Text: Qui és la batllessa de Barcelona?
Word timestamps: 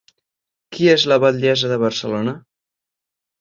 Qui 0.77 0.87
és 0.93 1.05
la 1.11 1.17
batllessa 1.25 1.69
de 1.73 1.79
Barcelona? 1.85 2.35